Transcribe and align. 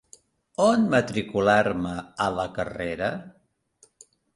On 0.67 0.87
matricular-me 0.93 1.95
a 2.27 2.33
la 2.41 2.49
carrera? 2.59 3.15